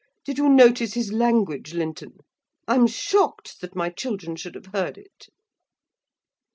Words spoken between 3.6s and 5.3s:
that my children should have heard it.